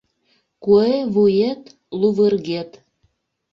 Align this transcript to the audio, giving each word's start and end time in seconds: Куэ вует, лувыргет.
Куэ 0.63 0.91
вует, 1.13 1.63
лувыргет. 1.99 2.71